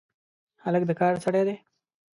[0.63, 1.55] هلک د کار سړی دی.